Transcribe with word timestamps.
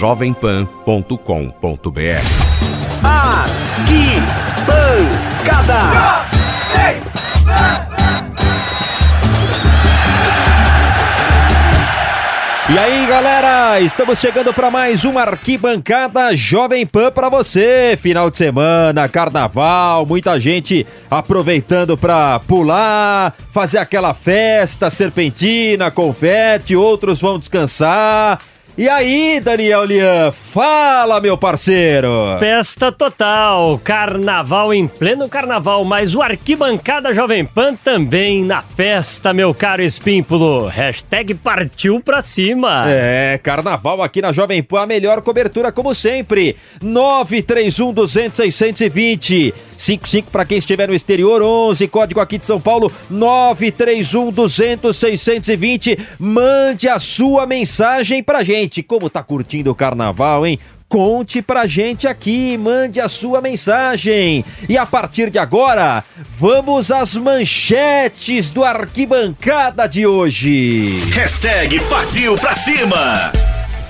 jovempan.com.br. 0.00 1.10
Arquibancada. 3.04 4.30
E 12.72 12.78
aí, 12.78 13.06
galera, 13.06 13.80
estamos 13.80 14.18
chegando 14.18 14.54
para 14.54 14.70
mais 14.70 15.04
uma 15.04 15.20
arquibancada 15.20 16.34
Jovem 16.34 16.86
Pan 16.86 17.10
para 17.12 17.28
você. 17.28 17.98
Final 18.00 18.30
de 18.30 18.38
semana, 18.38 19.06
carnaval, 19.06 20.06
muita 20.06 20.40
gente 20.40 20.86
aproveitando 21.10 21.98
para 21.98 22.40
pular, 22.40 23.34
fazer 23.52 23.76
aquela 23.76 24.14
festa, 24.14 24.88
serpentina, 24.88 25.90
confete, 25.90 26.74
outros 26.74 27.20
vão 27.20 27.38
descansar. 27.38 28.40
E 28.80 28.88
aí, 28.88 29.40
Daniel 29.40 29.84
Lian, 29.84 30.32
fala, 30.32 31.20
meu 31.20 31.36
parceiro! 31.36 32.38
Festa 32.38 32.90
total, 32.90 33.78
carnaval 33.84 34.72
em 34.72 34.86
pleno 34.88 35.28
carnaval, 35.28 35.84
mas 35.84 36.14
o 36.14 36.22
Arquibancada 36.22 37.12
Jovem 37.12 37.44
Pan 37.44 37.74
também 37.74 38.42
na 38.42 38.62
festa, 38.62 39.34
meu 39.34 39.52
caro 39.52 39.82
Espímpulo. 39.82 40.66
Hashtag 40.66 41.34
partiu 41.34 42.00
pra 42.00 42.22
cima. 42.22 42.84
É, 42.86 43.38
carnaval 43.42 44.02
aqui 44.02 44.22
na 44.22 44.32
Jovem 44.32 44.62
Pan, 44.62 44.80
a 44.80 44.86
melhor 44.86 45.20
cobertura 45.20 45.70
como 45.70 45.94
sempre. 45.94 46.56
931 46.82 47.92
200 47.92 48.34
620. 48.34 49.52
55 49.80 50.30
para 50.30 50.44
quem 50.44 50.58
estiver 50.58 50.86
no 50.86 50.94
exterior, 50.94 51.42
11, 51.42 51.88
código 51.88 52.20
aqui 52.20 52.36
de 52.36 52.44
São 52.44 52.60
Paulo, 52.60 52.92
931 53.08 54.30
200 54.30 54.94
620. 54.94 55.98
Mande 56.18 56.86
a 56.86 56.98
sua 56.98 57.46
mensagem 57.46 58.22
pra 58.22 58.44
gente. 58.44 58.82
Como 58.82 59.08
tá 59.08 59.22
curtindo 59.22 59.70
o 59.70 59.74
carnaval, 59.74 60.46
hein? 60.46 60.58
Conte 60.86 61.40
pra 61.40 61.66
gente 61.66 62.06
aqui, 62.06 62.58
mande 62.58 63.00
a 63.00 63.08
sua 63.08 63.40
mensagem. 63.40 64.44
E 64.68 64.76
a 64.76 64.84
partir 64.84 65.30
de 65.30 65.38
agora, 65.38 66.04
vamos 66.36 66.90
às 66.90 67.16
manchetes 67.16 68.50
do 68.50 68.64
Arquibancada 68.64 69.88
de 69.88 70.04
hoje. 70.04 70.98
Hashtag 71.12 71.80
partiu 71.88 72.34
pra 72.34 72.54
cima. 72.54 73.32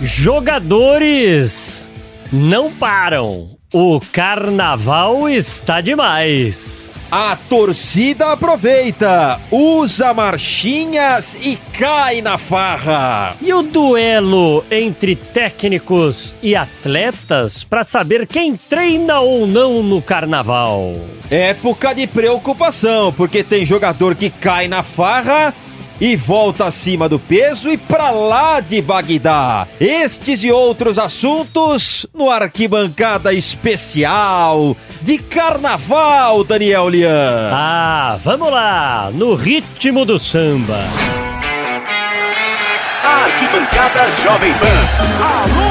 Jogadores 0.01 1.91
não 2.31 2.71
param. 2.71 3.60
O 3.73 4.01
carnaval 4.01 5.29
está 5.29 5.81
demais. 5.81 7.07
A 7.09 7.37
torcida 7.49 8.33
aproveita, 8.33 9.41
usa 9.49 10.13
marchinhas 10.13 11.37
e 11.41 11.57
cai 11.79 12.21
na 12.21 12.37
farra. 12.37 13.37
E 13.41 13.55
o 13.55 13.63
duelo 13.63 14.65
entre 14.73 15.15
técnicos 15.15 16.35
e 16.43 16.57
atletas 16.57 17.63
para 17.63 17.85
saber 17.85 18.27
quem 18.27 18.57
treina 18.57 19.21
ou 19.21 19.47
não 19.47 19.85
no 19.85 20.03
carnaval. 20.03 20.97
Época 21.31 21.95
de 21.95 22.09
preocupação, 22.09 23.13
porque 23.13 23.45
tem 23.45 23.65
jogador 23.65 24.17
que 24.17 24.31
cai 24.31 24.67
na 24.67 24.83
farra 24.83 25.55
e 26.01 26.17
volta 26.17 26.65
acima 26.65 27.09
do 27.09 27.19
peso 27.19 27.71
e 27.71 27.77
pra 27.77 28.11
lá 28.11 28.61
de 28.61 28.81
Bagdá. 28.81 29.67
Estes 29.79 30.43
e 30.43 30.51
outros 30.51 30.99
assuntos 30.99 32.07
no 32.15 32.31
Arquibancada 32.31 33.33
Especial 33.33 34.77
de 35.03 35.19
Carnaval, 35.19 36.43
Daniel 36.45 36.89
Lian. 36.89 37.51
Ah, 37.53 38.19
vamos 38.23 38.51
lá, 38.51 39.11
no 39.13 39.35
ritmo 39.35 40.05
do 40.05 40.19
samba. 40.19 40.79
Arquibancada 43.05 44.11
Jovem 44.23 44.53
Pan. 44.55 44.67
Alô, 45.25 45.70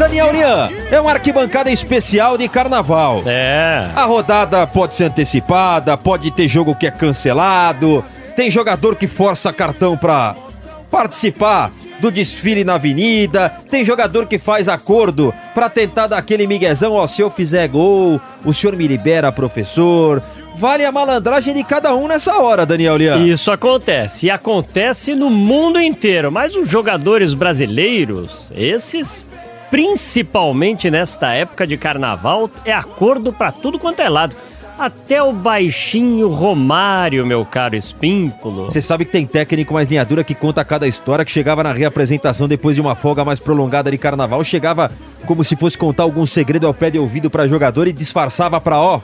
Daniel 0.00 0.32
Lian, 0.32 0.70
é 0.90 0.98
uma 0.98 1.10
arquibancada 1.10 1.70
especial 1.70 2.38
de 2.38 2.48
carnaval. 2.48 3.22
É. 3.26 3.86
A 3.94 4.06
rodada 4.06 4.66
pode 4.66 4.94
ser 4.94 5.04
antecipada, 5.04 5.94
pode 5.94 6.30
ter 6.30 6.48
jogo 6.48 6.74
que 6.74 6.86
é 6.86 6.90
cancelado, 6.90 8.02
tem 8.34 8.50
jogador 8.50 8.96
que 8.96 9.06
força 9.06 9.52
cartão 9.52 9.98
pra 9.98 10.34
participar 10.90 11.70
do 12.00 12.10
desfile 12.10 12.64
na 12.64 12.76
avenida, 12.76 13.52
tem 13.70 13.84
jogador 13.84 14.26
que 14.26 14.38
faz 14.38 14.70
acordo 14.70 15.34
pra 15.52 15.68
tentar 15.68 16.06
dar 16.06 16.16
aquele 16.16 16.46
miguezão, 16.46 16.94
ó, 16.94 17.06
se 17.06 17.20
eu 17.20 17.28
fizer 17.28 17.68
gol, 17.68 18.18
o 18.42 18.54
senhor 18.54 18.74
me 18.76 18.86
libera, 18.88 19.30
professor. 19.30 20.22
Vale 20.56 20.82
a 20.82 20.90
malandragem 20.90 21.52
de 21.52 21.62
cada 21.62 21.94
um 21.94 22.08
nessa 22.08 22.38
hora, 22.38 22.64
Daniel 22.64 22.96
Lian. 22.96 23.18
Isso 23.26 23.50
acontece. 23.50 24.26
E 24.26 24.30
acontece 24.30 25.14
no 25.14 25.28
mundo 25.28 25.80
inteiro. 25.80 26.32
Mas 26.32 26.56
os 26.56 26.68
jogadores 26.68 27.34
brasileiros, 27.34 28.50
esses, 28.54 29.26
principalmente 29.70 30.90
nesta 30.90 31.32
época 31.32 31.66
de 31.66 31.76
carnaval, 31.76 32.50
é 32.64 32.72
acordo 32.72 33.32
pra 33.32 33.52
tudo 33.52 33.78
quanto 33.78 34.00
é 34.00 34.08
lado. 34.08 34.36
Até 34.78 35.22
o 35.22 35.30
baixinho 35.30 36.28
Romário, 36.28 37.26
meu 37.26 37.44
caro 37.44 37.76
Espímpulo. 37.76 38.64
Você 38.64 38.80
sabe 38.80 39.04
que 39.04 39.12
tem 39.12 39.26
técnico 39.26 39.74
mais 39.74 39.90
linha 39.90 40.02
dura 40.06 40.24
que 40.24 40.34
conta 40.34 40.64
cada 40.64 40.88
história, 40.88 41.22
que 41.22 41.30
chegava 41.30 41.62
na 41.62 41.70
reapresentação 41.70 42.48
depois 42.48 42.76
de 42.76 42.80
uma 42.80 42.94
folga 42.94 43.22
mais 43.22 43.38
prolongada 43.38 43.90
de 43.90 43.98
carnaval, 43.98 44.42
chegava 44.42 44.90
como 45.26 45.44
se 45.44 45.54
fosse 45.54 45.76
contar 45.76 46.04
algum 46.04 46.24
segredo 46.24 46.66
ao 46.66 46.72
pé 46.72 46.90
de 46.90 46.98
ouvido 46.98 47.28
pra 47.28 47.46
jogador 47.46 47.88
e 47.88 47.92
disfarçava 47.92 48.58
pra 48.58 48.80
ó. 48.80 49.02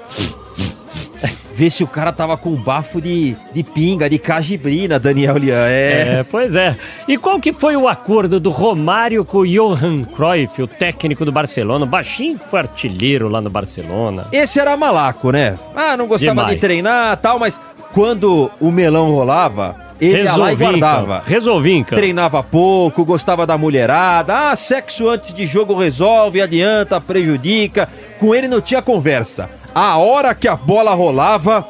Ver 1.56 1.71
se 1.71 1.83
o 1.83 1.87
cara 1.87 2.12
tava 2.12 2.37
com 2.37 2.55
bafo 2.55 3.00
de, 3.00 3.34
de 3.55 3.62
pinga, 3.62 4.11
de 4.11 4.19
cajibrina, 4.19 4.99
Daniel 4.99 5.39
Lian. 5.39 5.67
É. 5.67 6.19
É, 6.19 6.22
pois 6.22 6.55
é. 6.55 6.77
E 7.09 7.17
qual 7.17 7.41
que 7.41 7.50
foi 7.50 7.75
o 7.75 7.89
acordo 7.89 8.39
do 8.39 8.50
Romário 8.50 9.25
com 9.25 9.39
o 9.39 9.47
Johan 9.47 10.05
Cruyff, 10.05 10.61
o 10.61 10.66
técnico 10.66 11.25
do 11.25 11.33
Barcelona? 11.33 11.87
Baixinho 11.87 12.39
foi 12.50 12.61
artilheiro 12.61 13.31
lá 13.31 13.41
no 13.41 13.49
Barcelona. 13.49 14.27
Esse 14.31 14.61
era 14.61 14.77
malaco, 14.77 15.33
né? 15.33 15.59
Ah, 15.75 15.97
não 15.97 16.06
gostava 16.06 16.34
Demais. 16.34 16.55
de 16.56 16.61
treinar 16.61 17.16
tal, 17.16 17.39
mas 17.39 17.59
quando 17.95 18.50
o 18.61 18.71
melão 18.71 19.11
rolava, 19.11 19.77
ele 19.99 20.25
ia 20.25 20.37
lá 20.37 20.53
e 20.53 20.55
Resolvi 20.56 20.65
em 20.65 20.78
guardava. 20.81 21.22
Resolvi 21.27 21.72
em 21.72 21.83
campo. 21.84 21.97
Treinava 21.97 22.43
pouco, 22.43 23.03
gostava 23.03 23.47
da 23.47 23.56
mulherada. 23.56 24.50
Ah, 24.50 24.56
sexo 24.56 25.09
antes 25.09 25.33
de 25.33 25.47
jogo 25.47 25.75
resolve, 25.75 26.43
adianta, 26.43 27.00
prejudica. 27.00 27.89
Com 28.19 28.34
ele 28.34 28.47
não 28.47 28.61
tinha 28.61 28.83
conversa. 28.83 29.49
A 29.78 29.98
hora 29.98 30.34
que 30.34 30.48
a 30.48 30.56
bola 30.56 30.94
rolava, 30.94 31.69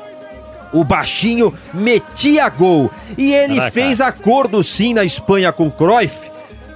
o 0.72 0.84
baixinho 0.84 1.52
metia 1.74 2.48
gol. 2.48 2.88
E 3.18 3.34
ele 3.34 3.56
Caraca. 3.56 3.72
fez 3.72 4.00
acordo 4.00 4.62
sim 4.62 4.94
na 4.94 5.02
Espanha 5.02 5.50
com 5.50 5.66
o 5.66 5.72
Cruyff, 5.72 6.30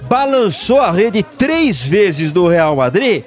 balançou 0.09 0.81
a 0.81 0.91
rede 0.91 1.23
três 1.23 1.81
vezes 1.81 2.33
do 2.33 2.49
Real 2.49 2.75
Madrid 2.75 3.23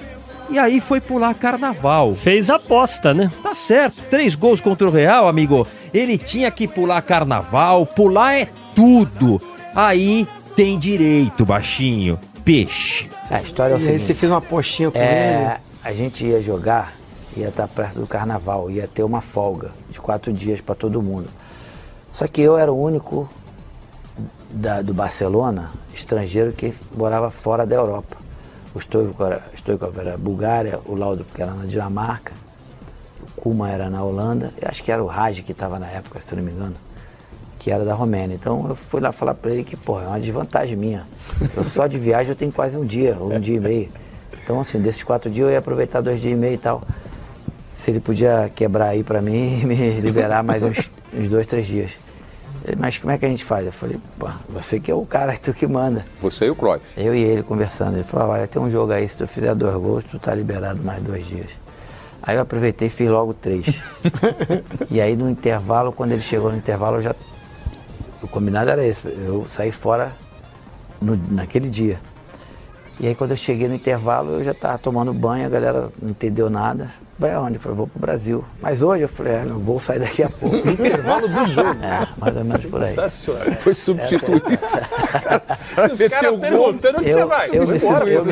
e 0.50 0.59
aí 0.59 0.82
foi 0.82 1.00
pular 1.00 1.32
carnaval. 1.34 2.14
Fez 2.14 2.50
aposta, 2.50 3.14
né? 3.14 3.31
Tá 3.43 3.54
certo, 3.54 4.03
três 4.10 4.34
gols 4.34 4.60
contra 4.60 4.87
o 4.87 4.91
Real, 4.91 5.26
amigo. 5.26 5.66
Ele 5.94 6.19
tinha 6.19 6.50
que 6.50 6.69
pular 6.69 7.00
carnaval, 7.00 7.87
pular 7.87 8.34
é 8.34 8.48
tudo. 8.75 9.41
Aí 9.75 10.28
tem 10.54 10.78
direito, 10.78 11.47
baixinho. 11.47 12.20
Peixe. 12.44 13.09
A 13.31 13.41
história 13.41 13.72
é 13.72 13.76
o 13.76 13.78
E 13.78 13.81
aí 13.81 13.84
seguinte. 13.87 14.03
você 14.03 14.12
fez 14.12 14.31
uma 14.31 14.43
postinha 14.43 14.91
com 14.91 14.98
ele? 14.98 15.06
É, 15.06 15.56
a 15.82 15.94
gente 15.94 16.26
ia 16.26 16.43
jogar, 16.43 16.93
ia 17.41 17.49
estar 17.49 17.69
perto 17.69 18.00
do 18.00 18.06
carnaval, 18.06 18.71
ia 18.71 18.87
ter 18.89 19.03
uma 19.03 19.21
folga 19.21 19.71
de 19.91 20.00
quatro 20.00 20.33
dias 20.33 20.61
para 20.61 20.75
todo 20.75 21.03
mundo. 21.03 21.28
Só 22.12 22.27
que 22.28 22.41
eu 22.41 22.56
era 22.56 22.72
o 22.72 22.81
único 22.81 23.28
da- 24.50 24.83
do 24.83 24.95
Barcelona, 24.95 25.71
estrangeiro, 25.93 26.53
que 26.53 26.73
morava 26.97 27.31
fora 27.31 27.67
da 27.67 27.75
Europa. 27.75 28.17
O 28.75 28.81
Stoikov 28.81 29.27
era, 29.31 29.43
Stoikov 29.56 29.94
Bulgária, 30.19 30.81
o 30.87 30.94
Laudo 30.94 31.25
que 31.34 31.41
era 31.43 31.53
na 31.53 31.65
Dinamarca, 31.65 32.33
o 33.37 33.41
Kuma 33.41 33.71
era 33.71 33.89
na 33.91 34.03
Holanda, 34.03 34.53
acho 34.65 34.83
que 34.83 34.91
era 34.91 35.03
o 35.03 35.06
Raj 35.06 35.41
que 35.43 35.53
estava 35.53 35.78
na 35.78 35.87
época, 35.89 36.21
se 36.21 36.34
não 36.34 36.43
me 36.43 36.50
engano, 36.53 36.75
que 37.59 37.71
era 37.71 37.84
da 37.84 37.94
Romênia. 37.94 38.34
Então 38.34 38.67
eu 38.69 38.75
fui 38.77 39.00
lá 39.00 39.12
falar 39.12 39.34
para 39.34 39.50
ele 39.53 39.65
que, 39.65 39.77
pô, 39.77 40.00
é 40.00 40.06
uma 40.06 40.21
desvantagem 40.21 40.76
minha. 40.76 41.06
Eu 41.56 41.64
só 41.64 41.87
de 41.87 41.99
viagem 41.99 42.31
eu 42.31 42.37
tenho 42.37 42.53
quase 42.53 42.76
um 42.76 42.85
dia, 42.85 43.17
um 43.17 43.38
dia 43.41 43.56
e 43.56 43.61
meio. 43.61 43.88
Então, 44.43 44.61
assim, 44.61 44.79
desses 44.81 45.03
quatro 45.03 45.31
dias 45.31 45.47
eu 45.47 45.53
ia 45.53 45.58
aproveitar 45.58 46.00
dois 46.00 46.20
dias 46.20 46.32
e 46.32 46.37
meio 46.37 46.55
e 46.55 46.58
tal. 46.58 46.82
Se 47.75 47.91
ele 47.91 48.00
podia 48.00 48.50
quebrar 48.55 48.88
aí 48.88 49.03
para 49.05 49.21
mim 49.21 49.61
e 49.61 49.67
me 49.67 49.75
liberar 50.00 50.43
mais 50.43 50.62
uns, 50.62 50.91
uns 51.12 51.29
dois, 51.29 51.47
três 51.47 51.67
dias. 51.67 51.91
Ele, 52.65 52.76
Mas 52.79 52.97
como 52.99 53.11
é 53.12 53.19
que 53.19 53.26
a 53.26 53.29
gente 53.29 53.44
faz? 53.44 53.67
Eu 53.67 53.73
falei, 53.73 53.99
pô, 54.19 54.29
você 54.49 54.81
que 54.81 54.91
é 54.91 54.94
o 54.94 55.05
cara, 55.05 55.37
tu 55.43 55.53
que 55.53 55.67
manda. 55.67 56.05
Você 56.21 56.47
e 56.47 56.50
o 56.50 56.56
Cruyff. 56.56 56.85
Eu 56.97 57.15
e 57.15 57.21
ele 57.23 57.43
conversando. 57.43 57.94
Ele 57.97 58.05
falou, 58.05 58.26
"Ah, 58.32 58.38
vai 58.38 58.47
ter 58.47 58.59
um 58.59 58.71
jogo 58.71 58.93
aí, 58.93 59.09
se 59.09 59.17
tu 59.17 59.26
fizer 59.26 59.55
dois 59.55 59.75
gols, 59.76 60.05
tu 60.11 60.19
tá 60.19 60.35
liberado 60.35 60.82
mais 60.82 61.03
dois 61.03 61.26
dias. 61.26 61.49
Aí 62.23 62.37
eu 62.37 62.43
aproveitei 62.43 62.88
e 62.88 62.91
fiz 62.91 63.09
logo 63.11 63.35
três. 63.35 63.67
e 64.91 64.99
aí 65.00 65.15
no 65.15 65.29
intervalo, 65.29 65.93
quando 65.93 66.12
ele 66.12 66.23
chegou 66.23 66.50
no 66.50 66.56
intervalo, 66.56 66.97
eu 66.97 67.03
já. 67.03 67.15
O 68.23 68.29
combinado 68.29 68.70
era 68.70 68.82
esse, 68.87 69.06
eu 69.06 69.44
saí 69.47 69.70
fora 69.70 70.12
no- 71.03 71.19
naquele 71.31 71.69
dia. 71.69 72.00
E 72.99 73.06
aí 73.06 73.15
quando 73.15 73.32
eu 73.32 73.37
cheguei 73.37 73.69
no 73.69 73.75
intervalo, 73.75 74.31
eu 74.38 74.44
já 74.44 74.53
estava 74.53 74.79
tomando 74.79 75.12
banho, 75.12 75.44
a 75.44 75.50
galera 75.50 75.91
não 76.00 76.09
entendeu 76.09 76.49
nada. 76.49 76.91
Vai 77.16 77.32
aonde? 77.32 77.55
Eu 77.55 77.61
falei, 77.61 77.76
vou 77.76 77.87
pro 77.87 78.00
Brasil. 78.00 78.44
Mas 78.61 78.82
hoje 78.82 79.02
eu 79.02 79.08
falei, 79.08 79.34
é, 79.34 79.44
não 79.44 79.58
vou 79.61 79.78
sair 79.78 80.00
daqui 80.00 80.22
a 80.25 80.28
pouco. 80.28 80.56
Intervalo 80.69 81.28
do 81.28 81.46
jogo. 81.49 81.78
É, 81.84 82.08
mais 82.19 82.37
ou 82.37 82.44
menos 82.44 82.64
por 82.64 82.82
aí. 82.82 82.88
Sensacional. 82.88 83.43
Foi 83.61 83.72
substituído. 83.75 84.44
Os 85.93 86.08
caras 86.08 86.38
perguntando 86.40 86.99
onde 86.99 87.08
Eu- 87.11 87.19
você 87.19 87.25
vai. 87.25 87.49
eu 87.49 87.52
me 87.52 87.58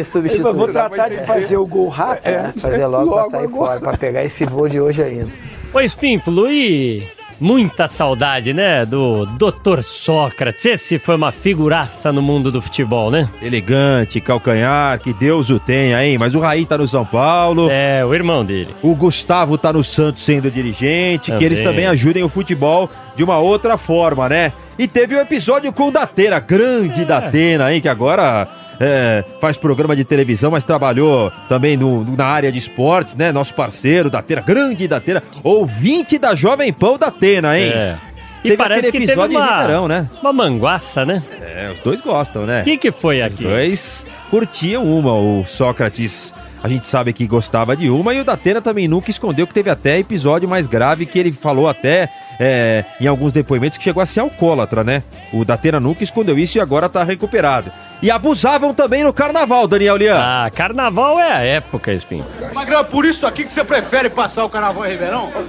eu 0.00 0.05
substituí. 0.05 0.34
Ele 0.34 0.52
Vou 0.52 0.69
tratar 0.69 1.08
de 1.11 1.19
fazer 1.19 1.56
o 1.56 1.67
gol 1.67 1.88
rápido. 1.88 2.26
É, 2.29 2.52
fazer 2.58 2.87
logo, 2.87 3.11
Logo 3.11 3.31
pra 3.31 3.38
sair 3.38 3.46
agora. 3.49 3.67
fora, 3.67 3.81
pra 3.81 3.96
pegar 3.99 4.25
esse 4.25 4.44
voo 4.44 4.69
de 4.69 4.81
hoje 4.81 5.02
ainda. 5.02 5.31
Ô, 5.73 5.81
Espímpolo, 5.81 6.50
e 6.50 7.06
muita 7.43 7.89
saudade, 7.89 8.55
né, 8.55 8.87
do 8.87 9.27
Dr. 9.27 9.83
Sócrates. 9.83 10.65
Esse 10.65 10.99
foi 10.99 11.17
uma 11.17 11.33
figuraça 11.33 12.12
no 12.12 12.23
mundo 12.23 12.53
do 12.53 12.62
futebol, 12.62 13.11
né? 13.11 13.29
Elegante, 13.43 14.21
calcanhar, 14.21 15.00
que 15.00 15.12
Deus 15.12 15.50
o 15.50 15.59
tenha, 15.59 16.03
hein? 16.05 16.17
Mas 16.19 16.37
o 16.37 16.41
Raí 16.41 16.65
tá 16.65 16.79
no 16.79 16.87
São 16.87 17.05
Paulo. 17.05 17.69
É, 17.69 18.05
o 18.05 18.15
irmão 18.15 18.44
dele. 18.44 18.69
O 18.81 18.94
Gustavo 18.94 19.59
tá 19.59 19.73
no 19.73 19.83
Santos 19.83 20.23
sendo 20.23 20.50
dirigente, 20.50 21.25
que 21.25 21.33
Também. 21.33 21.47
eles 21.47 21.61
também 21.61 21.87
ajudem 21.87 22.23
o 22.23 22.29
futebol 22.29 22.89
de 23.17 23.25
uma 23.25 23.39
outra 23.39 23.77
forma, 23.77 24.29
né? 24.29 24.53
E 24.79 24.87
teve 24.87 25.17
o 25.17 25.21
episódio 25.21 25.73
com 25.73 25.88
o 25.88 25.91
Datena, 25.91 26.38
grande 26.38 27.05
Datena, 27.05 27.75
hein? 27.75 27.81
Que 27.81 27.88
agora 27.88 28.49
é, 28.81 29.25
faz 29.41 29.57
programa 29.57 29.95
de 29.97 30.05
televisão, 30.05 30.51
mas 30.51 30.65
trabalhou 30.65 31.33
também 31.49 31.77
no- 31.77 32.05
na 32.17 32.25
área 32.27 32.51
de 32.51 32.59
esportes, 32.59 33.15
né? 33.15 33.31
Nosso 33.33 33.55
parceiro, 33.55 34.09
Datena, 34.11 34.41
grande 34.41 34.87
Datena, 34.89 35.23
ouvinte 35.43 36.19
da 36.19 36.35
Jovem 36.35 36.73
Pão 36.73 36.99
Datena, 36.99 37.59
hein? 37.59 37.69
É. 37.71 37.97
E 38.41 38.49
Teve 38.49 38.57
parece 38.57 38.91
que 38.91 38.99
teve 39.07 39.13
uma, 39.21 39.27
Ribeirão, 39.61 39.87
né? 39.87 40.09
uma 40.21 40.33
manguaça, 40.33 41.07
né? 41.07 41.23
É, 41.41 41.71
os 41.73 41.79
dois 41.79 42.01
gostam, 42.01 42.45
né? 42.45 42.63
O 42.63 42.65
que, 42.65 42.77
que 42.77 42.91
foi 42.91 43.23
aqui? 43.23 43.45
dois 43.45 44.05
curtiam 44.31 44.83
uma. 44.85 45.15
O 45.15 45.45
Sócrates, 45.47 46.35
a 46.62 46.69
gente 46.69 46.87
sabe 46.87 47.12
que 47.12 47.26
gostava 47.26 47.76
de 47.76 47.91
uma, 47.91 48.14
e 48.14 48.20
o 48.20 48.25
Datena 48.25 48.62
também 48.62 48.87
nunca 48.87 49.11
escondeu 49.11 49.47
que 49.47 49.55
teve 49.55 49.69
até 49.69 49.99
episódio 49.99 50.49
mais 50.49 50.67
grave 50.67 51.06
que 51.06 51.19
ele 51.19 51.32
falou 51.32 51.69
até 51.69 52.09
é, 52.38 52.85
em 53.00 53.06
alguns 53.06 53.32
depoimentos 53.32 53.76
que 53.76 53.85
chegou 53.85 54.03
a 54.03 54.06
ser 54.06 54.20
alcoólatra, 54.20 54.85
né? 54.85 55.03
O 55.32 55.44
Datena 55.44 55.81
nunca 55.81 56.05
escondeu 56.05 56.38
isso 56.38 56.59
e 56.59 56.61
agora 56.61 56.88
tá 56.88 57.03
recuperado. 57.03 57.73
E 58.00 58.11
abusavam 58.11 58.75
também 58.75 59.03
no 59.03 59.12
carnaval, 59.12 59.67
Daniel 59.67 59.97
Lian. 59.97 60.19
Ah, 60.19 60.50
carnaval 60.53 61.19
é 61.19 61.32
a 61.32 61.41
época, 61.41 61.93
Espinho. 61.93 62.26
Magrão, 62.53 62.81
é 62.81 62.85
por 62.85 63.05
isso 63.05 63.26
aqui 63.26 63.44
que 63.44 63.53
você 63.53 63.64
prefere 63.64 64.11
passar 64.11 64.44
o 64.44 64.50
carnaval 64.50 64.87
em 64.87 64.93
Ribeirão? 64.93 65.31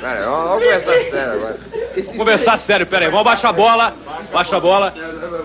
Pera, 0.00 0.26
vamos, 0.26 0.48
vamos 0.48 0.64
conversar 0.64 1.10
sério 1.10 1.32
agora. 1.32 1.56
Vamos 1.94 2.16
conversar 2.16 2.58
sério, 2.60 2.86
pera 2.86 3.04
aí. 3.06 3.10
Vamos 3.10 3.24
baixar 3.24 3.48
a 3.48 3.52
bola. 3.52 3.94
Baixa 4.32 4.56
a 4.56 4.60
bola. 4.60 4.92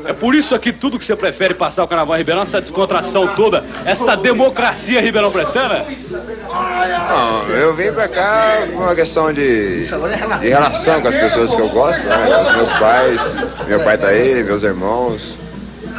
É 0.05 0.13
por 0.13 0.35
isso 0.35 0.55
aqui 0.55 0.71
tudo 0.71 0.97
que 0.97 1.05
você 1.05 1.15
prefere 1.15 1.53
passar 1.53 1.83
o 1.83 1.87
carnaval 1.87 2.15
em 2.15 2.19
Ribeirão, 2.19 2.43
essa 2.43 2.59
descontração 2.59 3.35
toda, 3.35 3.63
essa 3.85 4.15
democracia 4.17 5.01
Ribeirão 5.01 5.31
Pretana? 5.31 5.85
Não, 6.09 7.49
eu 7.49 7.75
vim 7.75 7.91
pra 7.91 8.07
cá 8.07 8.63
por 8.71 8.83
uma 8.83 8.95
questão 8.95 9.31
de, 9.31 9.85
de 9.85 10.49
relação 10.49 11.01
com 11.01 11.07
as 11.07 11.15
pessoas 11.15 11.53
que 11.53 11.61
eu 11.61 11.69
gosto, 11.69 12.03
né? 12.03 12.53
Meus 12.55 12.71
pais, 12.79 13.21
meu 13.67 13.83
pai 13.83 13.97
tá 13.97 14.07
aí, 14.07 14.43
meus 14.43 14.63
irmãos, 14.63 15.21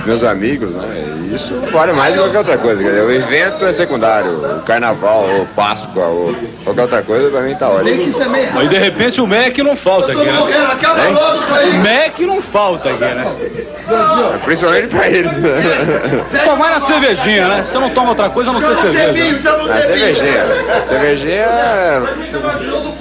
meus 0.06 0.22
amigos, 0.22 0.70
né? 0.70 1.04
E 1.30 1.34
isso 1.34 1.60
vale 1.72 1.92
mais 1.92 2.14
do 2.14 2.18
que 2.18 2.24
qualquer 2.24 2.38
outra 2.38 2.58
coisa. 2.58 2.82
quer 2.82 2.88
dizer, 2.88 3.02
O 3.02 3.12
evento 3.12 3.64
é 3.64 3.72
secundário, 3.72 4.58
o 4.58 4.62
carnaval, 4.62 5.28
ou 5.30 5.46
Páscoa, 5.46 6.06
ou 6.06 6.34
qualquer 6.64 6.82
outra 6.82 7.02
coisa, 7.02 7.30
pra 7.30 7.40
mim 7.42 7.54
tá 7.54 7.68
ótimo. 7.68 8.14
Aí 8.58 8.68
de 8.68 8.78
repente 8.78 9.20
o 9.20 9.26
MEC 9.26 9.62
não 9.62 9.76
falta 9.76 10.12
aqui, 10.12 10.24
né? 10.24 10.38
O 10.38 11.82
MEC 11.82 12.26
não 12.26 12.42
falta 12.42 12.90
aqui, 12.90 13.00
né? 13.00 13.34
Principalmente 14.44 14.88
pra 14.88 15.08
eles. 15.08 15.32
Só 16.44 16.56
vai 16.56 16.70
na 16.70 16.80
cervejinha, 16.86 17.48
né? 17.48 17.64
Você 17.64 17.78
não 17.78 17.90
toma 17.90 18.10
outra 18.10 18.28
coisa 18.30 18.50
a 18.50 18.52
não 18.52 18.60
ser 18.60 18.76
cerveja. 18.80 19.40
A 19.70 19.80
cervejinha. 19.80 20.46
Cervejinha 20.88 21.46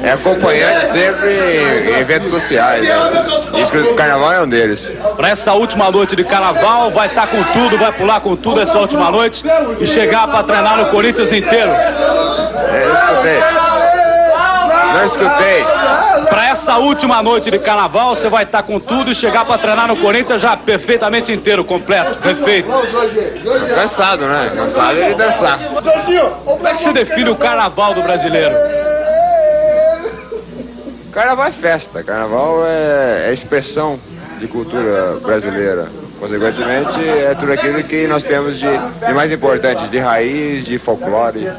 é 0.04 0.12
acompanhante 0.12 0.92
sempre 0.92 1.92
em 1.92 2.00
eventos 2.00 2.30
sociais. 2.30 2.88
Né? 2.88 3.26
Isso 3.62 3.72
que 3.72 3.78
o 3.78 3.96
carnaval 3.96 4.34
é 4.34 4.42
um 4.42 4.50
deles. 4.50 4.80
Pra 5.16 5.30
essa 5.30 5.54
última 5.54 5.90
noite 5.92 6.16
de 6.16 6.24
carnaval, 6.24 6.89
vai 6.92 7.08
estar 7.08 7.28
com 7.28 7.44
tudo, 7.54 7.78
vai 7.78 7.92
pular 7.92 8.20
com 8.22 8.36
tudo 8.36 8.62
essa 8.62 8.78
última 8.78 9.10
noite 9.12 9.44
e 9.80 9.88
chegar 9.88 10.28
pra 10.28 10.44
treinar 10.44 10.78
no 10.78 10.90
Corinthians 10.90 11.32
inteiro. 11.32 11.72
É, 11.72 12.84
eu 12.86 12.94
escutei. 12.94 13.40
Não 14.94 15.06
escutei. 15.06 15.66
Pra 16.30 16.48
essa 16.50 16.78
última 16.78 17.22
noite 17.24 17.50
de 17.50 17.60
carnaval, 17.60 18.16
você 18.16 18.30
vai 18.30 18.44
estar 18.44 18.64
com 18.64 18.80
tudo 18.80 19.12
e 19.12 19.16
chegar 19.16 19.46
pra 19.46 19.58
treinar 19.58 19.88
no 19.88 19.98
Corinthians 19.98 20.42
já 20.42 20.56
perfeitamente 20.58 21.32
inteiro, 21.32 21.64
completo, 21.64 22.22
perfeito. 22.22 22.70
Cansado, 23.76 24.26
né? 24.28 24.52
Cansado 24.56 24.96
de 24.96 25.14
dançar. 25.16 25.60
Como 26.46 26.68
é 26.68 26.74
que 26.74 26.84
você 26.84 26.94
define 26.94 27.30
o 27.30 27.36
carnaval 27.36 27.94
do 27.94 28.02
brasileiro? 28.02 28.56
Carnaval 31.12 31.48
é 31.48 31.52
festa. 31.52 32.04
Carnaval 32.04 32.66
é, 32.66 33.30
é 33.30 33.34
expressão 33.34 34.00
de 34.40 34.48
cultura 34.48 35.18
brasileira. 35.22 35.88
Consequentemente, 36.20 37.08
é 37.08 37.34
tudo 37.36 37.54
aquilo 37.54 37.82
que 37.84 38.06
nós 38.08 38.24
temos 38.24 38.60
de, 38.60 38.68
de 38.68 39.14
mais 39.14 39.32
importante, 39.32 39.88
de 39.88 39.98
raiz, 40.00 40.66
de 40.66 40.78
folclore, 40.80 41.50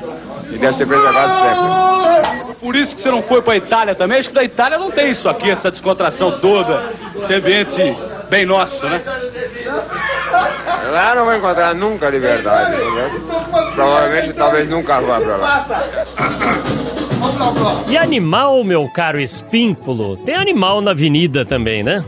e 0.50 0.58
deve 0.58 0.76
ser 0.76 0.86
preservado 0.86 1.32
sempre. 1.40 2.54
Por 2.60 2.76
isso 2.76 2.94
que 2.94 3.02
você 3.02 3.10
não 3.10 3.22
foi 3.22 3.40
pra 3.40 3.56
Itália 3.56 3.94
também? 3.94 4.18
Acho 4.18 4.28
que 4.28 4.34
da 4.34 4.44
Itália 4.44 4.76
não 4.76 4.90
tem 4.90 5.10
isso 5.10 5.26
aqui, 5.28 5.50
essa 5.50 5.70
descontração 5.70 6.38
toda, 6.40 6.90
esse 7.16 7.34
ambiente 7.34 7.96
bem 8.28 8.44
nosso, 8.44 8.78
né? 8.84 9.00
Lá 10.92 11.14
não 11.14 11.24
vai 11.24 11.38
encontrar 11.38 11.74
nunca 11.74 12.08
a 12.08 12.10
liberdade. 12.10 12.74
entendeu? 12.74 13.10
Provavelmente, 13.74 14.32
talvez 14.34 14.68
nunca 14.68 15.00
vá 15.00 15.20
pra 15.20 15.36
lá. 15.36 15.66
E 17.88 17.96
animal, 17.96 18.62
meu 18.62 18.88
caro 18.88 19.20
Espímpolo? 19.20 20.16
Tem 20.18 20.34
animal 20.34 20.80
na 20.82 20.90
avenida 20.90 21.44
também, 21.44 21.82
né? 21.82 22.04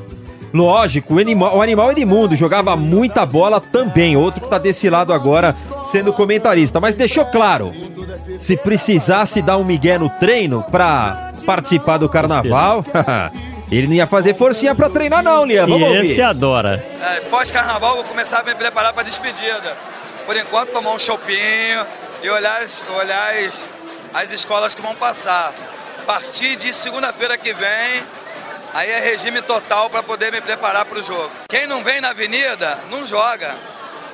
Lógico, 0.53 1.15
o 1.15 1.19
animal, 1.19 1.57
o 1.57 1.63
animal 1.63 1.93
Edmundo 1.93 2.37
jogava 2.37 2.77
muita 2.77 3.25
bola 3.25 3.61
também. 3.61 4.17
Outro 4.17 4.43
que 4.43 4.49
tá 4.49 4.59
desse 4.59 4.91
lado 4.91 5.13
agora 5.13 5.55
sendo 5.91 6.13
comentarista. 6.13 6.81
Mas 6.81 6.95
deixou 6.95 7.25
claro: 7.27 7.73
se 8.41 8.57
precisasse 8.57 9.41
dar 9.41 9.57
um 9.57 9.65
migué 9.65 9.99
no 9.99 10.09
treino 10.09 10.63
pra 10.71 11.33
participar 11.47 11.99
do 11.99 12.09
carnaval, 12.09 12.85
ele 13.71 13.87
não 13.87 13.95
ia 13.95 14.07
fazer 14.07 14.35
forcinha 14.35 14.75
pra 14.75 14.89
treinar, 14.89 15.23
não, 15.23 15.45
Lian. 15.45 15.67
Vamos 15.67 15.89
e 15.89 15.97
ouvir. 15.97 16.11
esse 16.11 16.23
adora. 16.23 16.85
É, 17.01 17.21
Pós-carnaval, 17.21 17.97
vou 17.97 18.05
começar 18.05 18.41
a 18.41 18.45
me 18.45 18.55
preparar 18.55 18.93
para 18.93 19.03
despedida. 19.03 19.77
Por 20.27 20.37
enquanto, 20.37 20.71
tomar 20.71 20.93
um 20.93 20.99
chopinho 20.99 21.85
e 22.23 22.31
olhar, 22.31 22.61
as, 22.63 22.85
olhar 22.97 23.35
as, 23.35 23.67
as 24.15 24.33
escolas 24.33 24.75
que 24.75 24.83
vão 24.83 24.95
passar. 24.95 25.53
A 25.99 26.05
partir 26.05 26.57
de 26.57 26.73
segunda-feira 26.75 27.37
que 27.39 27.53
vem, 27.53 28.03
aí 28.73 28.91
é 28.91 29.01
regime 29.01 29.43
total 29.43 29.89
para 29.91 30.03
poder 30.03 30.33
me 30.33 30.41
preparar 30.41 30.85
para 30.85 30.99
o 30.99 31.03
jogo. 31.03 31.31
Quem 31.49 31.67
não 31.67 31.83
vem 31.83 32.01
na 32.01 32.11
avenida, 32.11 32.79
não 32.91 33.07
joga. 33.07 33.55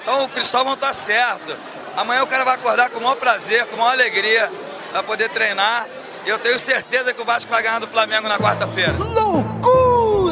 Então 0.03 0.25
o 0.25 0.29
Cristóvão 0.29 0.77
tá 0.77 0.93
certo. 0.93 1.57
Amanhã 1.97 2.23
o 2.23 2.27
cara 2.27 2.45
vai 2.45 2.55
acordar 2.55 2.91
com 2.91 2.99
o 2.99 3.03
maior 3.03 3.17
prazer, 3.17 3.67
com 3.67 3.77
a 3.77 3.79
maior 3.79 3.93
alegria 3.93 4.50
para 4.91 5.03
poder 5.03 5.29
treinar. 5.31 5.87
E 6.25 6.29
eu 6.29 6.38
tenho 6.38 6.59
certeza 6.59 7.12
que 7.15 7.21
o 7.21 7.25
Vasco 7.25 7.50
vai 7.50 7.62
ganhar 7.62 7.79
do 7.79 7.87
Flamengo 7.87 8.29
na 8.29 8.38
quarta-feira. 8.38 8.95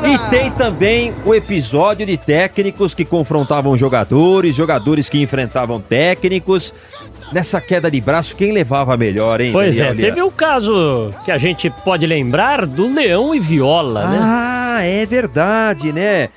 E 0.06 0.30
tem 0.30 0.50
também 0.52 1.14
o 1.24 1.34
episódio 1.34 2.04
de 2.06 2.16
técnicos 2.16 2.94
que 2.94 3.04
confrontavam 3.04 3.76
jogadores, 3.76 4.54
jogadores 4.54 5.08
que 5.08 5.20
enfrentavam 5.20 5.80
técnicos. 5.80 6.72
Nessa 7.32 7.60
queda 7.60 7.90
de 7.90 8.00
braço, 8.00 8.36
quem 8.36 8.52
levava 8.52 8.96
melhor, 8.96 9.40
hein? 9.40 9.52
Pois 9.52 9.80
é, 9.80 9.88
Daniel 9.88 10.08
teve 10.08 10.22
o 10.22 10.30
caso 10.30 11.12
que 11.24 11.30
a 11.32 11.38
gente 11.38 11.68
pode 11.84 12.06
lembrar 12.06 12.64
do 12.66 12.86
Leão 12.88 13.34
e 13.34 13.40
Viola, 13.40 14.06
né? 14.06 14.18
Ah, 14.22 14.78
é 14.82 15.04
verdade, 15.04 15.92
né? 15.92 16.28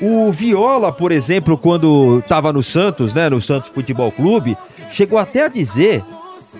O 0.00 0.30
Viola, 0.32 0.90
por 0.92 1.12
exemplo, 1.12 1.58
quando 1.58 2.20
estava 2.20 2.52
no 2.52 2.62
Santos, 2.62 3.12
né, 3.12 3.28
no 3.28 3.40
Santos 3.42 3.70
Futebol 3.70 4.10
Clube, 4.10 4.56
chegou 4.90 5.18
até 5.18 5.44
a 5.44 5.48
dizer, 5.48 6.02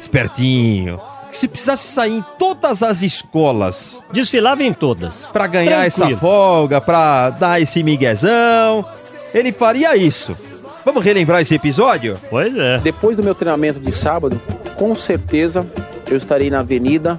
espertinho, 0.00 1.00
que 1.30 1.37
se 1.37 1.47
precisasse 1.49 1.87
sair 1.92 2.14
em 2.18 2.25
todas 2.38 2.83
as 2.83 3.02
escolas 3.02 4.02
Desfilava 4.12 4.62
em 4.64 4.73
todas. 4.73 5.30
pra 5.33 5.47
ganhar 5.47 5.87
essa 5.87 5.99
Tranquilo. 5.99 6.21
folga, 6.21 6.80
pra 6.80 7.30
dar 7.30 7.61
esse 7.61 7.83
miguezão, 7.83 8.85
ele 9.35 9.52
faria 9.52 9.97
isso. 9.97 10.35
Vamos 10.85 11.04
relembrar 11.04 11.40
esse 11.40 11.54
episódio? 11.54 12.18
Pois 12.30 12.56
é. 12.56 12.78
Depois 12.78 13.16
do 13.16 13.23
meu 13.23 13.35
treinamento 13.35 13.78
de 13.78 13.92
sábado, 13.92 14.40
com 14.76 14.94
certeza 14.94 15.66
eu 16.11 16.16
estarei 16.16 16.50
na 16.50 16.61
avenida. 16.61 17.18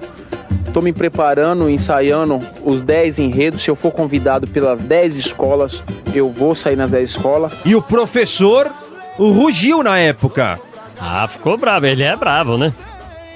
Estou 0.66 0.82
me 0.82 0.92
preparando, 0.92 1.68
ensaiando 1.68 2.40
os 2.64 2.80
10 2.82 3.18
enredos. 3.18 3.62
Se 3.62 3.70
eu 3.70 3.76
for 3.76 3.90
convidado 3.92 4.46
pelas 4.46 4.80
10 4.80 5.16
escolas, 5.16 5.82
eu 6.14 6.28
vou 6.30 6.54
sair 6.54 6.76
nas 6.76 6.90
10 6.90 7.10
escolas. 7.10 7.52
E 7.64 7.74
o 7.74 7.82
professor 7.82 8.70
rugiu 9.16 9.82
na 9.82 9.98
época. 9.98 10.58
Ah, 10.98 11.26
ficou 11.28 11.56
bravo. 11.56 11.86
Ele 11.86 12.02
é 12.02 12.14
bravo, 12.16 12.56
né? 12.56 12.72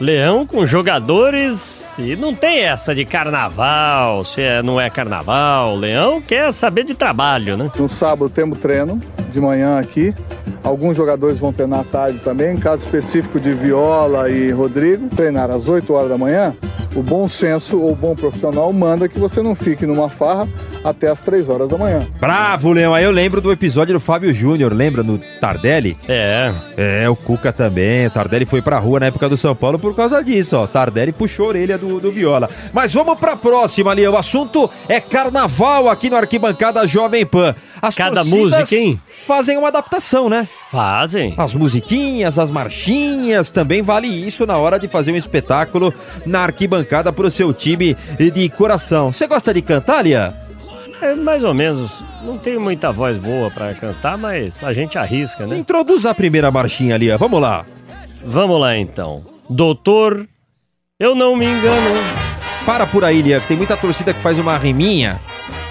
Leão 0.00 0.44
com 0.44 0.66
jogadores 0.66 1.94
e 1.98 2.16
não 2.16 2.34
tem 2.34 2.60
essa 2.60 2.94
de 2.94 3.04
carnaval, 3.04 4.24
se 4.24 4.42
é, 4.42 4.62
não 4.62 4.80
é 4.80 4.90
carnaval. 4.90 5.76
Leão 5.76 6.20
quer 6.20 6.52
saber 6.52 6.84
de 6.84 6.94
trabalho, 6.94 7.56
né? 7.56 7.70
No 7.78 7.88
sábado 7.88 8.28
temos 8.28 8.58
treino 8.58 9.00
de 9.32 9.40
manhã 9.40 9.78
aqui. 9.78 10.12
Alguns 10.64 10.96
jogadores 10.96 11.38
vão 11.38 11.52
treinar 11.52 11.80
à 11.80 11.84
tarde 11.84 12.18
também. 12.18 12.56
Caso 12.56 12.84
específico 12.84 13.38
de 13.38 13.52
Viola 13.52 14.30
e 14.30 14.50
Rodrigo, 14.50 15.08
treinar 15.08 15.50
às 15.50 15.68
8 15.68 15.92
horas 15.92 16.08
da 16.08 16.18
manhã. 16.18 16.56
O 16.94 17.02
bom 17.02 17.28
senso 17.28 17.80
ou 17.80 17.94
bom 17.94 18.14
profissional 18.14 18.72
manda 18.72 19.08
que 19.08 19.18
você 19.18 19.42
não 19.42 19.54
fique 19.54 19.84
numa 19.84 20.08
farra 20.08 20.48
até 20.84 21.08
as 21.08 21.20
3 21.20 21.48
horas 21.48 21.68
da 21.68 21.76
manhã. 21.76 22.06
Bravo, 22.20 22.72
Leão. 22.72 22.94
Aí 22.94 23.02
eu 23.02 23.10
lembro 23.10 23.40
do 23.40 23.50
episódio 23.50 23.94
do 23.94 24.00
Fábio 24.00 24.32
Júnior, 24.32 24.72
lembra? 24.72 25.02
No 25.02 25.18
Tardelli? 25.40 25.96
É. 26.08 26.52
É, 26.76 27.08
o 27.08 27.16
Cuca 27.16 27.52
também. 27.52 28.06
O 28.06 28.10
Tardelli 28.10 28.44
foi 28.44 28.62
pra 28.62 28.78
rua 28.78 29.00
na 29.00 29.06
época 29.06 29.28
do 29.28 29.36
São 29.36 29.56
Paulo 29.56 29.78
por 29.78 29.94
causa 29.94 30.22
disso, 30.22 30.56
ó. 30.56 30.66
Tardelli 30.68 31.10
puxou 31.10 31.46
a 31.46 31.48
orelha 31.48 31.76
do, 31.76 31.98
do 31.98 32.12
Viola. 32.12 32.48
Mas 32.72 32.94
vamos 32.94 33.18
pra 33.18 33.36
próxima, 33.36 33.92
Leão. 33.92 34.14
O 34.14 34.18
assunto 34.18 34.70
é 34.88 35.00
carnaval 35.00 35.88
aqui 35.88 36.08
no 36.08 36.16
Arquibancada 36.16 36.86
Jovem 36.86 37.26
Pan. 37.26 37.56
As 37.84 37.94
Cada 37.94 38.24
música, 38.24 38.74
hein? 38.74 38.98
Fazem 39.26 39.58
uma 39.58 39.68
adaptação, 39.68 40.30
né? 40.30 40.48
Fazem. 40.70 41.34
As 41.36 41.54
musiquinhas, 41.54 42.38
as 42.38 42.50
marchinhas, 42.50 43.50
também 43.50 43.82
vale 43.82 44.06
isso 44.06 44.46
na 44.46 44.56
hora 44.56 44.78
de 44.78 44.88
fazer 44.88 45.12
um 45.12 45.16
espetáculo 45.16 45.92
na 46.24 46.40
arquibancada 46.40 47.12
pro 47.12 47.30
seu 47.30 47.52
time 47.52 47.94
de 48.18 48.48
coração. 48.48 49.12
Você 49.12 49.26
gosta 49.26 49.52
de 49.52 49.60
cantar, 49.60 50.02
Lia? 50.02 50.32
É 51.02 51.14
mais 51.14 51.44
ou 51.44 51.52
menos. 51.52 52.02
Não 52.22 52.38
tenho 52.38 52.58
muita 52.58 52.90
voz 52.90 53.18
boa 53.18 53.50
pra 53.50 53.74
cantar, 53.74 54.16
mas 54.16 54.64
a 54.64 54.72
gente 54.72 54.96
arrisca, 54.96 55.46
né? 55.46 55.58
Introduz 55.58 56.06
a 56.06 56.14
primeira 56.14 56.50
marchinha, 56.50 56.96
Lia. 56.96 57.18
Vamos 57.18 57.38
lá. 57.38 57.66
Vamos 58.24 58.58
lá 58.58 58.78
então. 58.78 59.22
Doutor, 59.50 60.26
eu 60.98 61.14
não 61.14 61.36
me 61.36 61.44
engano. 61.44 62.00
Para 62.64 62.86
por 62.86 63.04
aí, 63.04 63.20
Lia, 63.20 63.40
que 63.40 63.48
tem 63.48 63.58
muita 63.58 63.76
torcida 63.76 64.14
que 64.14 64.20
faz 64.20 64.38
uma 64.38 64.56
riminha. 64.56 65.20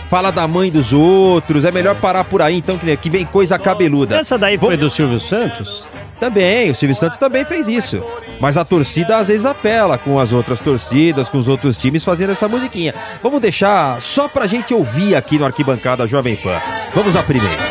Fala 0.10 0.31
da 0.31 0.48
mãe 0.48 0.72
dos 0.72 0.93
outros. 0.93 1.65
É 1.65 1.72
melhor 1.72 1.95
parar 1.95 2.24
por 2.24 2.41
aí, 2.41 2.57
então, 2.57 2.77
que 2.77 2.95
que 2.98 3.10
vem 3.10 3.25
coisa 3.25 3.57
cabeluda. 3.57 4.17
Essa 4.17 4.38
daí 4.38 4.57
foi 4.57 4.77
do 4.77 4.89
Silvio 4.89 5.19
Santos? 5.19 5.88
Também, 6.19 6.69
o 6.69 6.75
Silvio 6.75 6.95
Santos 6.95 7.17
também 7.17 7.43
fez 7.43 7.67
isso. 7.67 8.01
Mas 8.39 8.57
a 8.57 8.63
torcida 8.63 9.17
às 9.17 9.27
vezes 9.27 9.45
apela 9.45 9.98
com 9.98 10.19
as 10.19 10.31
outras 10.31 10.60
torcidas, 10.60 11.27
com 11.29 11.38
os 11.38 11.48
outros 11.48 11.77
times 11.77 12.03
fazendo 12.03 12.31
essa 12.31 12.48
musiquinha. 12.48 12.93
Vamos 13.22 13.41
deixar 13.41 14.01
só 14.01 14.27
pra 14.27 14.48
gente 14.48 14.74
ouvir 14.74 15.15
aqui 15.15 15.38
no 15.38 15.45
Arquibancada 15.45 16.07
Jovem 16.07 16.36
Pan. 16.36 16.62
Vamos 16.93 17.15
à 17.15 17.24
primeira. 17.24 17.62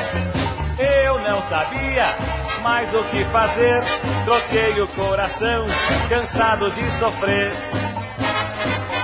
Eu 0.79 1.19
não 1.21 1.43
sabia 1.45 2.17
mais 2.63 2.89
o 2.95 3.03
que 3.05 3.25
fazer. 3.27 3.85
Troquei 4.25 4.81
o 4.81 4.87
coração, 4.89 5.67
cansado 6.09 6.71
de 6.73 6.99
sofrer. 6.99 7.53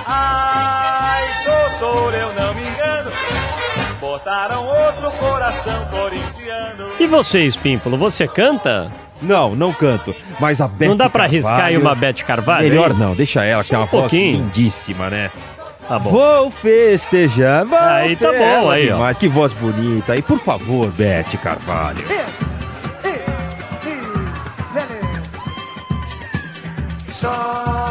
Ai, 0.05 0.98
doutor, 1.79 2.13
eu 2.13 2.33
não 2.33 2.53
me 2.53 2.61
engano. 2.61 3.11
Botaram 3.99 4.65
outro 4.65 5.11
coração 5.19 5.85
corintiano. 5.91 6.89
E 6.99 7.05
você, 7.05 7.41
Espímpolo, 7.45 7.97
você 7.97 8.27
canta? 8.27 8.91
Não, 9.21 9.55
não 9.55 9.73
canto. 9.73 10.15
Mas 10.39 10.61
a 10.61 10.67
Beth 10.67 10.87
Não 10.87 10.95
dá 10.95 11.09
pra 11.09 11.25
arriscar 11.25 11.53
aí 11.53 11.59
Carvalho- 11.73 11.81
uma 11.81 11.95
Beth 11.95 12.23
Carvalho? 12.25 12.69
Melhor 12.69 12.91
hein? 12.91 12.97
não, 12.97 13.15
deixa 13.15 13.43
ela, 13.43 13.63
que 13.63 13.69
tem 13.69 13.77
uma 13.77 13.85
um 13.85 13.89
voz 13.89 14.01
pouquinho. 14.03 14.37
lindíssima, 14.37 15.09
né? 15.09 15.29
Tá 15.87 15.99
bom. 15.99 16.11
Vou 16.11 16.51
festejar, 16.51 17.65
vou 17.65 17.77
Aí 17.77 18.15
tá 18.15 18.31
bom, 18.31 18.69
aí, 18.69 18.89
ó. 18.89 18.93
demais. 18.93 19.17
Que 19.17 19.27
voz 19.27 19.51
bonita. 19.51 20.15
E 20.15 20.21
por 20.21 20.37
favor, 20.39 20.89
Beth 20.91 21.35
Carvalho. 21.43 22.03
Chora, 27.11 27.88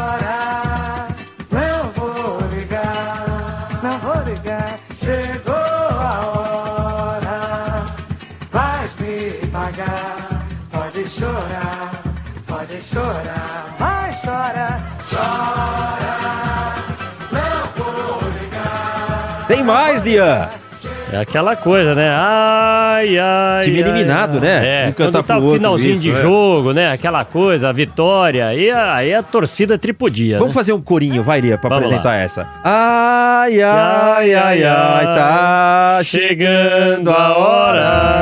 me 9.69 9.73
pagar. 9.73 10.45
Pode 10.71 11.09
chorar, 11.09 12.03
pode 12.47 12.81
chorar, 12.81 13.75
mas 13.79 14.21
chora, 14.21 14.79
chora, 15.09 16.75
não 17.31 17.83
vou 17.83 18.29
ligar. 18.29 19.45
Tem 19.47 19.63
mais, 19.63 20.03
Lian. 20.03 20.47
É 21.11 21.17
aquela 21.17 21.55
coisa, 21.55 21.95
né? 21.95 22.07
Ai, 22.15 23.17
ai. 23.17 23.63
Time 23.63 23.81
ai, 23.81 23.89
eliminado, 23.89 24.35
ai. 24.35 24.41
né? 24.41 24.85
É, 24.85 24.89
Um 24.89 24.91
quando 24.91 25.11
tá 25.11 25.23
pro 25.23 25.43
o 25.43 25.53
finalzinho 25.53 25.93
isso, 25.93 26.03
de 26.03 26.11
é. 26.11 26.21
jogo, 26.21 26.71
né? 26.71 26.91
Aquela 26.91 27.25
coisa, 27.25 27.69
a 27.69 27.71
vitória. 27.71 28.53
E 28.53 28.69
aí 28.69 29.11
a 29.11 29.23
torcida 29.23 29.75
tripudia. 29.75 30.37
Vamos 30.37 30.53
né? 30.53 30.59
fazer 30.59 30.71
um 30.71 30.79
corinho, 30.81 31.23
vai, 31.23 31.41
Lia, 31.41 31.57
pra 31.57 31.67
Vamos 31.69 31.85
apresentar 31.85 32.09
lá. 32.09 32.15
essa. 32.15 32.47
Ai, 32.63 33.59
ai, 33.59 34.33
ai, 34.35 34.63
ai, 34.63 35.05
tá 35.15 35.99
chegando 36.03 37.09
a 37.09 37.37
hora. 37.37 38.18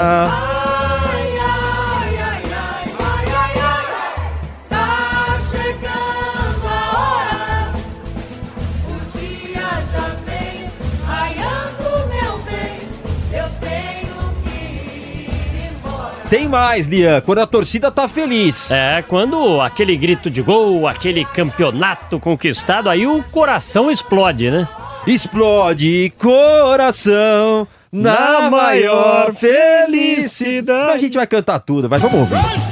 Tem 16.30 16.46
mais, 16.46 16.88
Lian, 16.88 17.22
quando 17.22 17.40
a 17.40 17.48
torcida 17.48 17.90
tá 17.90 18.06
feliz. 18.08 18.70
É, 18.70 19.02
quando 19.08 19.62
aquele 19.62 19.96
grito 19.96 20.30
de 20.30 20.42
gol, 20.42 20.86
aquele 20.86 21.24
campeonato 21.24 22.20
conquistado, 22.20 22.90
aí 22.90 23.08
o 23.08 23.24
coração 23.32 23.90
explode, 23.90 24.52
né? 24.52 24.68
Explode 25.06 26.12
coração 26.18 27.66
na, 27.90 28.42
Na 28.42 28.52
maior 28.52 29.34
felicidade. 29.34 30.82
Senão 30.82 30.94
a 30.94 30.98
gente 30.98 31.16
vai 31.16 31.26
cantar 31.26 31.60
tudo, 31.60 31.88
vai, 31.88 31.98
vamos 31.98 32.20
ouvir. 32.20 32.67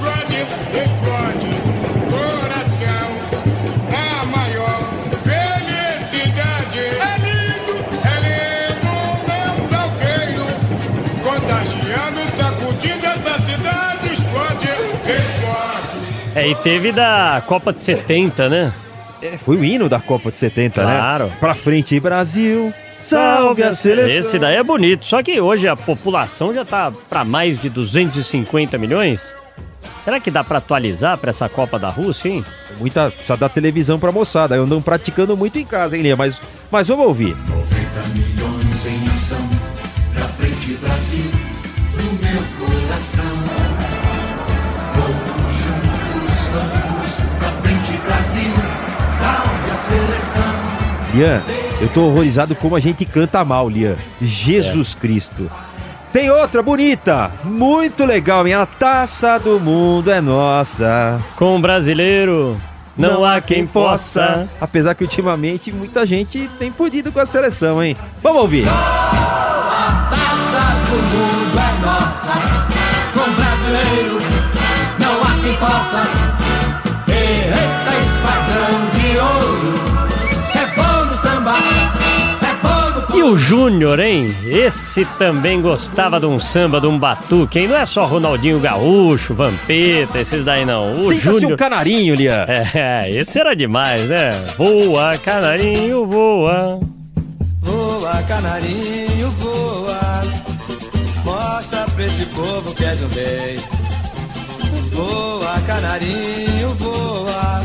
É, 16.46 16.50
e 16.50 16.56
teve 16.56 16.92
da 16.92 17.42
Copa 17.48 17.74
de 17.74 17.82
70, 17.82 18.50
né? 18.50 18.74
É, 19.22 19.38
foi 19.38 19.58
o 19.58 19.64
hino 19.64 19.90
da 19.90 20.00
Copa 20.00 20.32
de 20.32 20.38
70, 20.38 20.82
Claro. 20.82 21.26
né? 21.26 21.32
Pra 21.40 21.54
frente, 21.56 22.00
Brasil. 22.00 22.74
Salve 22.94 23.64
a 23.64 23.72
seleção. 23.72 24.10
Esse 24.10 24.40
daí 24.40 24.56
é 24.56 24.64
bonito. 24.64 25.06
Só 25.06 25.22
que 25.24 25.40
hoje 25.40 25.68
a 25.68 25.76
população 25.76 26.54
já 26.54 26.64
tá 26.66 26.92
pra 27.10 27.24
mais 27.24 27.58
de 27.60 27.70
250 27.70 28.78
milhões. 28.78 29.36
Será 30.04 30.20
que 30.20 30.30
dá 30.30 30.44
pra 30.44 30.60
atualizar 30.60 31.18
pra 31.18 31.30
essa 31.32 31.50
Copa 31.50 31.80
da 31.80 31.90
Rússia, 31.90 32.30
hein? 32.30 32.46
Muita, 32.80 33.10
precisa 33.10 33.36
dar 33.38 33.50
televisão 33.50 34.00
pra 34.00 34.12
moçada. 34.12 34.56
Eu 34.56 34.64
ando 34.64 34.80
praticando 34.82 35.36
muito 35.36 35.58
em 35.58 35.66
casa, 35.66 35.98
hein, 35.98 36.04
Lia? 36.04 36.16
Mas, 36.16 36.40
mas 36.72 36.88
vamos 36.88 37.08
ouvir. 37.08 37.36
90 37.48 38.08
milhões 38.14 38.86
em 38.86 39.08
ação, 39.08 39.50
pra 40.14 40.26
frente 40.28 40.74
Brasil, 40.74 41.32
no 41.96 42.04
meu 42.22 42.44
coração. 42.60 43.55
Brasil, 48.36 48.52
salve 49.08 49.72
a 49.72 49.76
seleção. 49.76 50.44
Lian, 51.14 51.42
eu 51.80 51.88
tô 51.90 52.04
horrorizado 52.04 52.54
como 52.54 52.76
a 52.76 52.80
gente 52.82 53.06
canta 53.06 53.46
mal, 53.46 53.70
Lian. 53.70 53.96
Jesus 54.22 54.94
Cristo. 54.94 55.50
Tem 56.12 56.30
outra 56.30 56.62
bonita, 56.62 57.32
muito 57.44 58.06
legal, 58.06 58.46
hein? 58.46 58.56
A 58.56 58.66
taça 58.66 59.38
do 59.38 59.60
mundo 59.60 60.12
é 60.12 60.20
nossa. 60.20 61.20
Com 61.38 61.58
o 61.58 61.60
brasileiro, 61.60 62.58
não, 62.98 63.24
há 63.24 63.40
quem 63.40 63.66
possa. 63.66 64.48
Apesar 64.60 64.96
que 64.96 65.04
ultimamente 65.04 65.72
muita 65.72 66.06
gente 66.06 66.50
tem 66.60 66.72
fudido 66.72 67.12
com 67.12 67.20
a 67.20 67.26
seleção, 67.26 67.82
hein? 67.82 67.98
Vamos 68.22 68.42
ouvir. 68.42 68.68
A 68.68 70.10
taça 70.10 70.90
do 70.90 70.98
mundo 70.98 71.60
é 71.60 71.86
nossa, 71.86 72.34
com 73.14 73.32
brasileiro, 73.34 74.20
não 75.00 75.22
há 75.22 75.42
quem 75.42 75.56
possa. 75.56 76.25
O 83.26 83.38
Júnior, 83.38 84.00
hein? 84.00 84.36
Esse 84.46 85.04
também 85.18 85.62
gostava 85.62 86.20
de 86.20 86.26
um 86.26 86.38
samba, 86.38 86.80
de 86.80 86.86
um 86.88 86.98
batuque, 86.98 87.60
hein? 87.60 87.68
Não 87.68 87.76
é 87.76 87.86
só 87.86 88.06
Ronaldinho 88.06 88.60
Gaúcho, 88.60 89.34
Vampeta, 89.34 90.20
esses 90.20 90.44
daí 90.46 90.64
não. 90.64 90.96
O 90.96 91.14
Júnior. 91.18 91.54
um 91.54 91.58
canarinho, 91.58 92.16
Lian. 92.16 92.46
É, 92.76 93.10
esse 93.10 93.40
era 93.40 93.56
demais, 93.56 94.08
né? 94.08 94.30
Voa, 94.58 95.18
canarinho, 95.18 96.06
voa. 96.06 96.80
Voa, 97.62 98.22
canarinho, 98.28 99.30
voa. 99.32 100.22
Mostra 101.24 101.86
pra 101.96 102.06
esse 102.06 102.26
povo 102.28 102.74
que 102.76 102.86
és 102.86 103.02
um 103.04 103.08
bem. 103.08 103.58
Voa, 104.92 105.60
canarinho, 105.66 106.74
voa. 106.76 107.62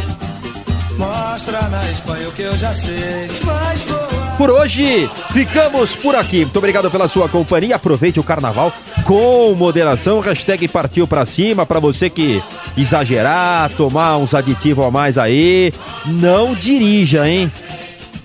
Mostra 1.00 1.62
na 1.71 1.90
Espanha 1.90 2.28
o 2.28 2.33
que 2.33 2.42
eu 2.42 2.57
já 2.59 2.75
sei. 2.75 3.26
Mas 3.42 3.83
voar. 3.85 4.37
Por 4.37 4.50
hoje, 4.50 5.11
ficamos 5.33 5.97
por 5.97 6.14
aqui. 6.14 6.40
Muito 6.40 6.59
obrigado 6.59 6.90
pela 6.90 7.09
sua 7.09 7.26
companhia. 7.26 7.76
Aproveite 7.76 8.21
o 8.21 8.23
carnaval 8.23 8.71
com 9.04 9.54
moderação. 9.54 10.21
Hashtag 10.21 10.69
partiu 10.69 11.09
pra 11.09 11.25
cima. 11.25 11.64
Pra 11.64 11.80
você 11.80 12.11
que 12.11 12.42
exagerar, 12.76 13.71
tomar 13.71 14.19
uns 14.19 14.35
aditivos 14.35 14.85
a 14.85 14.90
mais 14.90 15.16
aí, 15.16 15.73
não 16.04 16.54
dirija, 16.54 17.26
hein? 17.26 17.50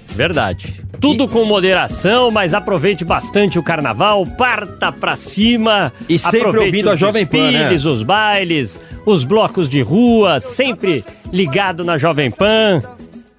Verdade. 0.08 0.85
Tudo 1.06 1.28
com 1.28 1.46
moderação, 1.46 2.32
mas 2.32 2.56
aproveite 2.56 3.06
bastante 3.06 3.60
o 3.60 3.64
carnaval, 3.64 4.26
parta 4.26 4.92
pra 4.92 5.16
cima. 5.16 5.94
E 6.10 6.18
sempre 6.18 6.40
aproveite 6.40 6.66
ouvindo 6.66 6.90
a 6.90 6.94
os 6.96 7.00
Jovem 7.00 7.28
Pan, 7.28 7.52
né? 7.52 7.72
os 7.76 8.02
bailes, 8.02 8.80
os 9.06 9.24
blocos 9.24 9.70
de 9.70 9.84
rua, 9.84 10.40
sempre 10.40 11.06
ligado 11.32 11.84
na 11.84 11.96
Jovem 11.96 12.32
Pan. 12.32 12.82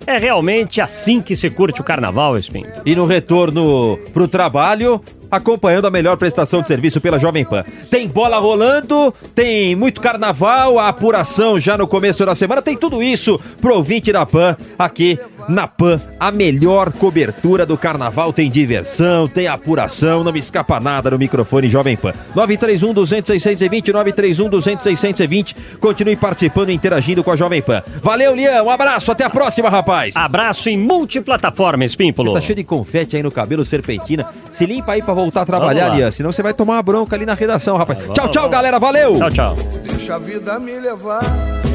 É 0.07 0.17
realmente 0.17 0.81
assim 0.81 1.21
que 1.21 1.35
se 1.35 1.51
curte 1.51 1.81
o 1.81 1.85
carnaval, 1.85 2.39
Espinho. 2.39 2.69
E 2.85 2.95
no 2.95 3.05
retorno 3.05 3.99
pro 4.15 4.29
trabalho, 4.29 5.03
acompanhando 5.29 5.87
a 5.87 5.91
melhor 5.91 6.17
prestação 6.17 6.63
de 6.63 6.69
serviço 6.69 7.01
pela 7.01 7.19
Jovem 7.19 7.45
Pan. 7.45 7.65
Tem 7.91 8.07
bola 8.07 8.39
rolando, 8.39 9.13
tem 9.35 9.75
muito 9.75 10.01
carnaval, 10.01 10.79
a 10.79 10.87
apuração 10.87 11.59
já 11.59 11.77
no 11.77 11.89
começo 11.89 12.25
da 12.25 12.37
semana, 12.37 12.63
tem 12.63 12.77
tudo 12.77 13.03
isso 13.03 13.41
pro 13.61 13.75
ouvinte 13.75 14.13
da 14.13 14.25
Pan 14.25 14.57
aqui 14.79 15.19
na 15.49 15.67
Pan, 15.67 16.01
a 16.19 16.31
melhor 16.31 16.93
cobertura 16.93 17.65
do 17.65 17.77
carnaval. 17.77 18.33
Tem 18.33 18.51
diversão, 18.51 19.29
tem 19.29 19.47
apuração, 19.47 20.25
não 20.25 20.33
me 20.33 20.39
escapa 20.39 20.81
nada 20.81 21.11
no 21.11 21.19
microfone 21.19 21.69
Jovem 21.69 21.97
Pan. 21.97 22.13
931 22.35 22.93
200 22.93 23.29
620, 23.29 23.93
931 23.93 24.49
200 24.49 24.83
620. 24.85 25.57
Continue 25.81 26.17
participando 26.17 26.71
e 26.71 26.75
interagindo 26.75 27.23
com 27.23 27.31
a 27.31 27.37
Jovem 27.37 27.63
Pan. 27.63 27.83
Valeu, 28.03 28.35
Lian, 28.35 28.63
um 28.63 28.71
abraço, 28.71 29.11
até 29.13 29.25
a 29.25 29.31
próxima, 29.31 29.69
rapaz. 29.69 30.15
Abraço 30.17 30.69
em 30.69 30.79
multiplataforma, 30.79 31.85
Espímpolo. 31.85 32.35
Tá 32.35 32.41
cheio 32.41 32.57
de 32.57 32.65
confete 32.65 33.17
aí 33.17 33.23
no 33.23 33.31
cabelo, 33.31 33.65
serpentina. 33.65 34.27
Se 34.53 34.67
limpa 34.67 34.93
aí 34.93 35.03
pra 35.03 35.15
voltar 35.15 35.43
a 35.43 35.47
trabalhar. 35.47 35.89
Lian, 35.89 36.11
senão 36.11 36.33
você 36.33 36.43
vai 36.43 36.55
tomar 36.55 36.75
uma 36.75 36.83
bronca 36.83 37.17
ali 37.17 37.27
na 37.27 37.35
redação, 37.35 37.77
rapaz. 37.77 37.99
Vamos, 37.99 38.15
tchau, 38.15 38.29
tchau, 38.29 38.43
vamos. 38.43 38.57
galera, 38.57 38.79
valeu! 38.79 39.17
Tchau, 39.19 39.31
tchau. 39.31 39.57
Deixa 39.83 40.15
a 40.15 40.19
vida 40.19 40.59
me 40.59 40.79
levar. 40.79 41.66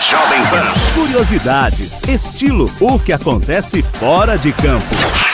Jovem 0.00 0.40
Pan. 0.44 0.72
Curiosidades, 0.94 2.02
estilo, 2.08 2.66
o 2.80 2.98
que 3.00 3.12
acontece 3.12 3.82
fora 3.82 4.38
de 4.38 4.52
campo. 4.52 5.27